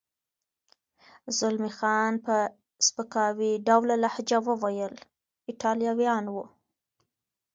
زلمی 1.37 1.71
خان 1.77 2.13
په 2.25 2.35
سپکاوي 2.85 3.51
ډوله 3.67 3.95
لهجه 4.03 4.37
وویل: 4.49 4.93
ایټالویان 5.49 6.25
و. 6.29 6.35